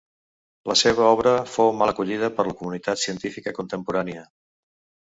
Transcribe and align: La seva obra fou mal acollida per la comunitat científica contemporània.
La 0.69 0.75
seva 0.81 1.03
obra 1.17 1.33
fou 1.57 1.69
mal 1.83 1.93
acollida 1.93 2.33
per 2.41 2.49
la 2.49 2.57
comunitat 2.63 3.07
científica 3.07 3.57
contemporània. 3.61 4.27